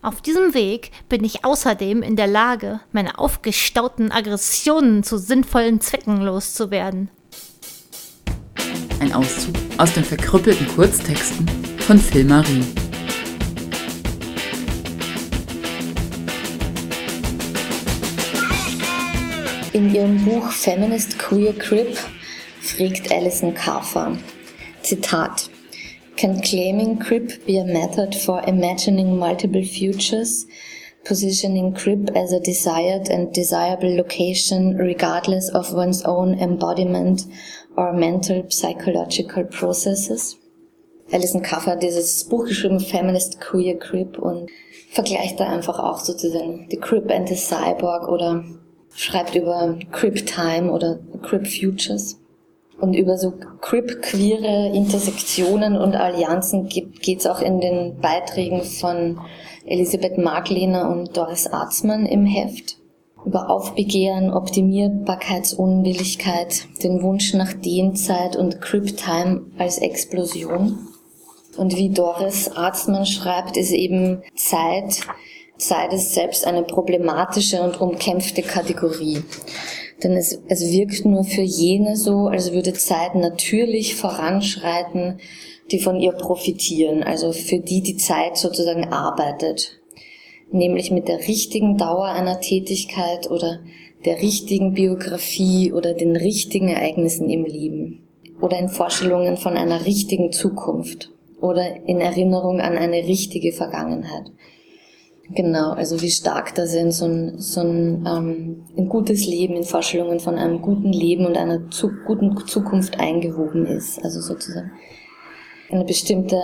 [0.00, 6.22] Auf diesem Weg bin ich außerdem in der Lage, meine aufgestauten Aggressionen zu sinnvollen Zwecken
[6.22, 7.10] loszuwerden.
[9.00, 12.66] Ein Auszug aus den verkrüppelten Kurztexten von Phil Marie.
[19.72, 21.96] In ihrem Buch Feminist Queer Crip
[22.60, 24.18] fragt Alison Carver,
[24.84, 25.48] Zitat,
[26.16, 30.46] Can claiming crip be a method for imagining multiple futures,
[31.06, 37.22] positioning crip as a desired and desirable location regardless of one's own embodiment
[37.78, 40.36] or mental psychological processes?
[41.10, 44.50] Alison Kaffer hat dieses Buch geschrieben, Feminist Queer Crip, und
[44.90, 48.44] vergleicht da einfach auch sozusagen The Crip and the Cyborg oder
[48.94, 52.20] schreibt über Crip Time oder Crip Futures.
[52.80, 59.18] Und über so crip-queere Intersektionen und Allianzen geht es auch in den Beiträgen von
[59.66, 62.76] Elisabeth Marklehner und Doris Arzmann im Heft.
[63.24, 70.87] Über Aufbegehren, Optimierbarkeitsunwilligkeit, den Wunsch nach Dehnzeit und Crip-Time als Explosion.
[71.58, 75.00] Und wie Doris Arzmann schreibt, ist eben Zeit,
[75.56, 79.24] Zeit ist selbst eine problematische und umkämpfte Kategorie.
[80.02, 85.18] Denn es, es wirkt nur für jene so, als würde Zeit natürlich voranschreiten,
[85.72, 89.80] die von ihr profitieren, also für die die Zeit sozusagen arbeitet,
[90.52, 93.58] nämlich mit der richtigen Dauer einer Tätigkeit oder
[94.04, 98.06] der richtigen Biografie oder den richtigen Ereignissen im Leben
[98.40, 104.32] oder in Vorstellungen von einer richtigen Zukunft oder in Erinnerung an eine richtige Vergangenheit.
[105.30, 109.64] Genau, also wie stark das in so ein, so ein, ähm, ein gutes Leben, in
[109.64, 114.02] Vorstellungen von einem guten Leben und einer zu, guten Zukunft eingewoben ist.
[114.02, 114.72] Also sozusagen
[115.70, 116.40] eine bestimmte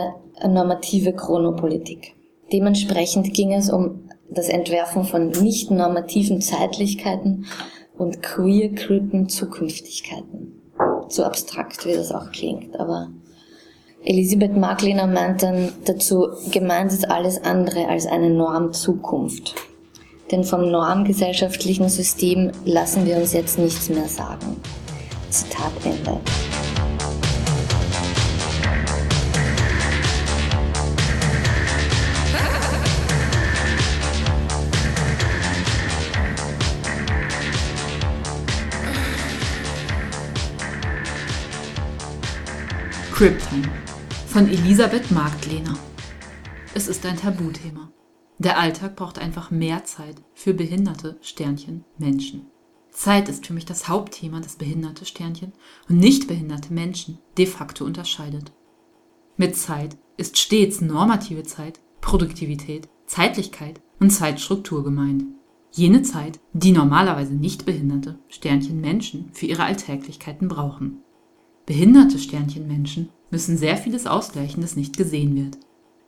[0.46, 2.14] normative Chronopolitik.
[2.52, 7.46] Dementsprechend ging es um das Entwerfen von nicht normativen Zeitlichkeiten
[7.96, 10.60] und queer-krippen Zukünftigkeiten.
[11.08, 13.08] So abstrakt, wie das auch klingt, aber
[14.06, 19.54] Elisabeth Markliner meint dann dazu, gemeint ist alles andere als eine Normzukunft.
[20.30, 24.60] Denn vom normgesellschaftlichen System lassen wir uns jetzt nichts mehr sagen.
[25.30, 26.20] Zitat Ende.
[43.14, 43.83] Krypton
[44.34, 45.78] von Elisabeth Marktlehner.
[46.74, 47.92] Es ist ein Tabuthema.
[48.38, 52.46] Der Alltag braucht einfach mehr Zeit für behinderte Sternchen Menschen.
[52.90, 55.52] Zeit ist für mich das Hauptthema, das behinderte Sternchen
[55.88, 58.50] und nicht behinderte Menschen de facto unterscheidet.
[59.36, 65.26] Mit Zeit ist stets normative Zeit, Produktivität, Zeitlichkeit und Zeitstruktur gemeint.
[65.70, 71.04] Jene Zeit, die normalerweise nicht behinderte Sternchen Menschen für ihre Alltäglichkeiten brauchen.
[71.66, 75.56] Behinderte Sternchen Menschen müssen sehr vieles ausgleichen, das nicht gesehen wird.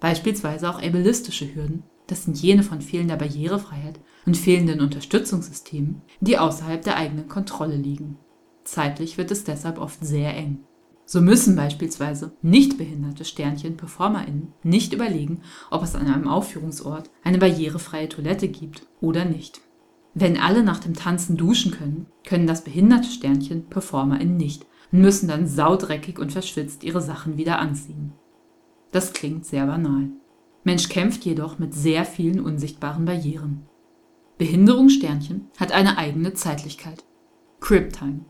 [0.01, 6.83] Beispielsweise auch ableistische Hürden, das sind jene von fehlender Barrierefreiheit und fehlenden Unterstützungssystemen, die außerhalb
[6.83, 8.19] der eigenen Kontrolle liegen.
[8.65, 10.59] Zeitlich wird es deshalb oft sehr eng.
[11.07, 15.41] So müssen beispielsweise nicht behinderte Sternchen PerformerInnen nicht überlegen,
[15.71, 19.63] ob es an einem Aufführungsort eine barrierefreie Toilette gibt oder nicht.
[20.15, 24.67] Wenn alle nach dem Tanzen duschen können, können das behinderte Sternchen PerformerInnen nicht
[25.01, 28.13] müssen dann saudreckig und verschwitzt ihre Sachen wieder anziehen.
[28.93, 30.11] Das klingt sehr banal.
[30.65, 33.67] Mensch kämpft jedoch mit sehr vielen unsichtbaren Barrieren.
[34.39, 37.05] Behinderungssternchen hat eine eigene Zeitlichkeit.
[37.61, 38.25] Crib Time.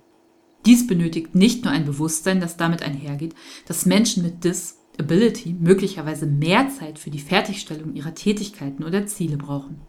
[0.65, 3.35] Dies benötigt nicht nur ein Bewusstsein, das damit einhergeht,
[3.67, 9.81] dass Menschen mit Disability möglicherweise mehr Zeit für die Fertigstellung ihrer Tätigkeiten oder Ziele brauchen.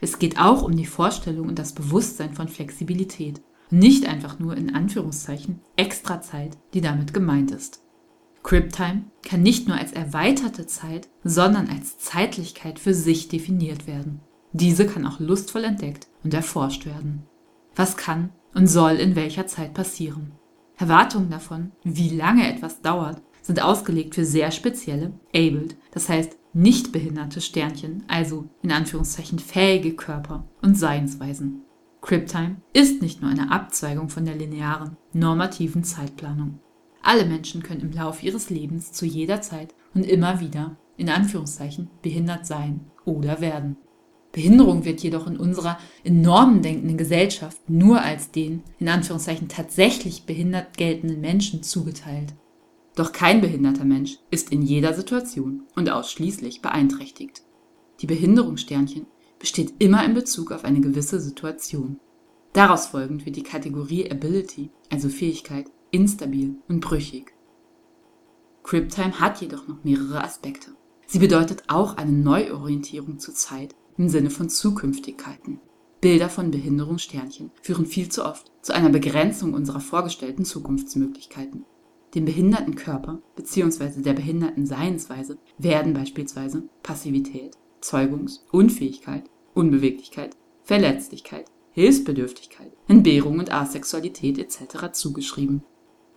[0.00, 4.74] Es geht auch um die Vorstellung und das Bewusstsein von Flexibilität nicht einfach nur in
[4.74, 7.82] Anführungszeichen extra Zeit, die damit gemeint ist.
[8.42, 14.20] Crib-Time kann nicht nur als erweiterte Zeit, sondern als Zeitlichkeit für sich definiert werden.
[14.52, 17.26] Diese kann auch lustvoll entdeckt und erforscht werden.
[17.76, 20.32] Was kann und soll in welcher Zeit passieren?
[20.76, 26.92] Erwartungen davon, wie lange etwas dauert, sind ausgelegt für sehr spezielle, abled, das heißt nicht
[26.92, 31.62] behinderte Sternchen, also in Anführungszeichen fähige Körper und Seinsweisen.
[32.00, 36.58] Criptime ist nicht nur eine Abzweigung von der linearen, normativen Zeitplanung.
[37.02, 41.90] Alle Menschen können im Laufe ihres Lebens zu jeder Zeit und immer wieder, in Anführungszeichen,
[42.02, 43.76] behindert sein oder werden.
[44.32, 50.76] Behinderung wird jedoch in unserer enormen denkenden Gesellschaft nur als den, in Anführungszeichen, tatsächlich behindert
[50.76, 52.34] geltenden Menschen zugeteilt.
[52.94, 57.42] Doch kein behinderter Mensch ist in jeder Situation und ausschließlich beeinträchtigt.
[58.00, 59.06] Die Behinderungssternchen
[59.40, 61.98] besteht immer in Bezug auf eine gewisse Situation.
[62.52, 67.32] Daraus folgend wird die Kategorie Ability, also Fähigkeit, instabil und brüchig.
[68.62, 70.72] Criptime hat jedoch noch mehrere Aspekte.
[71.06, 75.58] Sie bedeutet auch eine Neuorientierung zur Zeit im Sinne von Zukünftigkeiten.
[76.00, 81.64] Bilder von Behinderungssternchen führen viel zu oft zu einer Begrenzung unserer vorgestellten Zukunftsmöglichkeiten.
[82.14, 84.02] Dem behinderten Körper bzw.
[84.02, 89.24] der behinderten Seinsweise werden beispielsweise Passivität, Zeugungsunfähigkeit,
[89.54, 94.92] Unbeweglichkeit, Verletzlichkeit, Hilfsbedürftigkeit, Entbehrung und Asexualität etc.
[94.92, 95.62] zugeschrieben.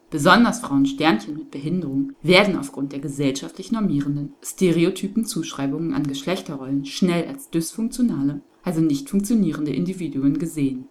[0.09, 7.27] Besonders Frauen Sternchen mit Behinderung werden aufgrund der gesellschaftlich normierenden, stereotypen Zuschreibungen an Geschlechterrollen schnell
[7.27, 10.87] als dysfunktionale, also nicht funktionierende Individuen gesehen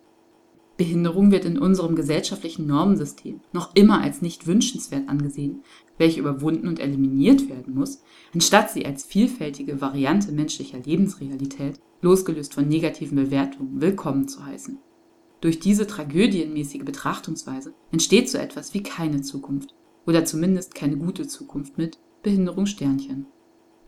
[0.76, 5.62] Behinderung wird in unserem gesellschaftlichen Normensystem noch immer als nicht wünschenswert angesehen,
[5.98, 8.02] welche überwunden und eliminiert werden muss,
[8.34, 14.78] anstatt sie als vielfältige Variante menschlicher Lebensrealität, losgelöst von negativen Bewertungen, willkommen zu heißen.
[15.40, 19.74] Durch diese tragödienmäßige Betrachtungsweise entsteht so etwas wie keine Zukunft
[20.06, 23.26] oder zumindest keine gute Zukunft mit Behinderungssternchen.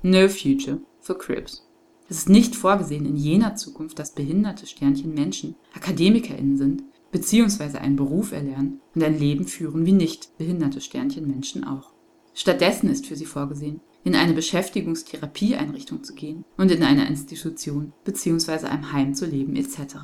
[0.03, 1.67] No future for Cribs.
[2.09, 7.97] Es ist nicht vorgesehen in jener Zukunft, dass behinderte Sternchen Menschen AkademikerInnen sind, beziehungsweise einen
[7.97, 11.94] Beruf erlernen und ein Leben führen wie nicht behinderte Sternchen Menschen auch.
[12.35, 18.67] Stattdessen ist für sie vorgesehen, in eine Beschäftigungstherapieeinrichtung zu gehen und in einer Institution bzw.
[18.67, 19.97] einem Heim zu leben etc.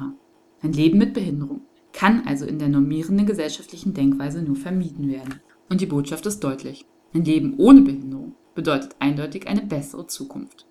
[0.62, 1.62] Ein Leben mit Behinderung
[1.92, 5.40] kann also in der normierenden gesellschaftlichen Denkweise nur vermieden werden.
[5.68, 6.86] Und die Botschaft ist deutlich.
[7.12, 10.66] Ein Leben ohne Behinderung bedeutet eindeutig eine bessere Zukunft.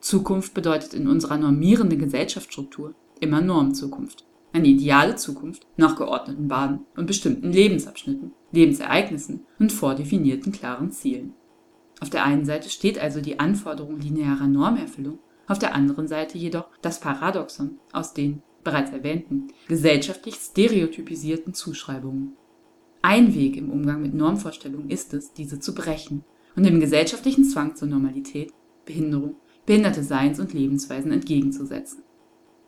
[0.00, 4.24] Zukunft bedeutet in unserer normierenden Gesellschaftsstruktur immer Normzukunft.
[4.52, 11.34] Eine ideale Zukunft nach geordneten Bahnen und bestimmten Lebensabschnitten, Lebensereignissen und vordefinierten klaren Zielen.
[12.00, 16.68] Auf der einen Seite steht also die Anforderung linearer Normerfüllung, auf der anderen Seite jedoch
[16.80, 22.34] das Paradoxon aus den bereits erwähnten gesellschaftlich stereotypisierten Zuschreibungen.
[23.02, 26.24] Ein Weg im Umgang mit Normvorstellungen ist es, diese zu brechen
[26.56, 28.52] und dem gesellschaftlichen Zwang zur Normalität,
[28.86, 29.36] Behinderung
[29.66, 32.02] behinderte Seins- und Lebensweisen entgegenzusetzen.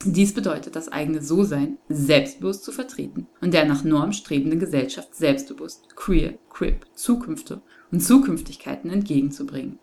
[0.04, 5.96] Dies bedeutet, das eigene So-Sein selbstbewusst zu vertreten und der nach Norm strebende Gesellschaft selbstbewusst
[5.96, 9.78] Queer, Crip, Zukünfte und Zukünftigkeiten entgegenzubringen.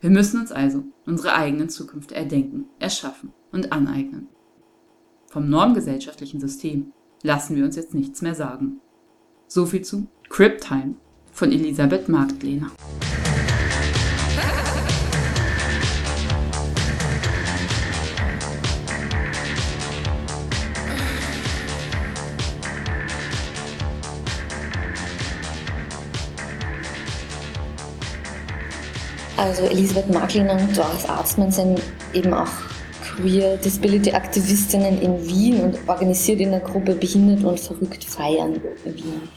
[0.00, 4.28] Wir müssen uns also unsere eigenen Zukünfte erdenken, erschaffen und aneignen.
[5.28, 8.80] Vom normgesellschaftlichen System lassen wir uns jetzt nichts mehr sagen.
[9.48, 10.94] Soviel zu Crip Time
[11.32, 12.70] von Elisabeth Marktlehner.
[29.36, 31.80] Also Elisabeth Marklin und Doris Arzmann sind
[32.12, 32.48] eben auch
[33.02, 39.28] Queer Disability Aktivistinnen in Wien und organisiert in der Gruppe Behindert und Verrückt Feiern Wien.